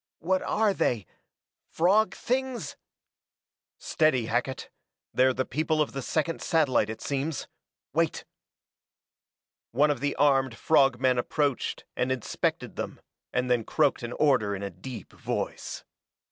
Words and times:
"What 0.17 0.41
are 0.41 0.73
they 0.73 1.05
frog 1.69 2.15
things?" 2.15 2.75
"Steady, 3.93 4.25
Hackett. 4.25 4.71
They're 5.13 5.31
the 5.31 5.45
people 5.45 5.79
of 5.79 5.91
the 5.91 6.01
second 6.01 6.41
satellite, 6.41 6.89
it 6.89 7.03
seems; 7.03 7.47
wait!" 7.93 8.25
One 9.69 9.91
of 9.91 9.99
the 9.99 10.15
armed 10.15 10.57
frog 10.57 10.99
men 10.99 11.19
approached 11.19 11.85
and 11.95 12.11
inspected 12.11 12.77
them, 12.77 12.99
and 13.31 13.47
then 13.47 13.63
croaked 13.63 14.01
an 14.01 14.13
order 14.13 14.55
in 14.55 14.63
a 14.63 14.71
deep 14.71 15.13
voice. 15.13 15.83